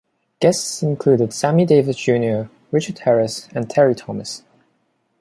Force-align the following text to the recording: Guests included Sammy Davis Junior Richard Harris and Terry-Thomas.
Guests 0.39 0.81
included 0.81 1.31
Sammy 1.31 1.63
Davis 1.63 1.95
Junior 1.95 2.49
Richard 2.71 2.97
Harris 2.97 3.47
and 3.53 3.69
Terry-Thomas. 3.69 4.41